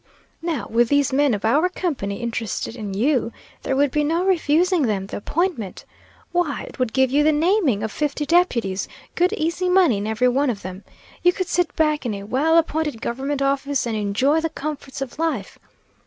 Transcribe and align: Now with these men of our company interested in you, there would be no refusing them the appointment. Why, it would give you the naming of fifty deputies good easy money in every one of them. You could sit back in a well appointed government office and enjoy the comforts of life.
Now 0.41 0.65
with 0.67 0.89
these 0.89 1.13
men 1.13 1.35
of 1.35 1.45
our 1.45 1.69
company 1.69 2.23
interested 2.23 2.75
in 2.75 2.95
you, 2.95 3.31
there 3.61 3.75
would 3.75 3.91
be 3.91 4.03
no 4.03 4.25
refusing 4.25 4.81
them 4.87 5.05
the 5.05 5.17
appointment. 5.17 5.85
Why, 6.31 6.63
it 6.63 6.79
would 6.79 6.91
give 6.91 7.11
you 7.11 7.23
the 7.23 7.31
naming 7.31 7.83
of 7.83 7.91
fifty 7.91 8.25
deputies 8.25 8.87
good 9.13 9.31
easy 9.33 9.69
money 9.69 9.97
in 9.97 10.07
every 10.07 10.27
one 10.29 10.49
of 10.49 10.63
them. 10.63 10.83
You 11.21 11.31
could 11.31 11.47
sit 11.47 11.75
back 11.75 12.03
in 12.03 12.15
a 12.15 12.23
well 12.23 12.57
appointed 12.57 12.99
government 12.99 13.43
office 13.43 13.85
and 13.85 13.95
enjoy 13.95 14.41
the 14.41 14.49
comforts 14.49 15.01
of 15.01 15.19
life. 15.19 15.59